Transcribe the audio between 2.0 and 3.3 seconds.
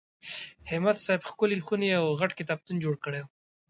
غټ کتابتون جوړ کړی و.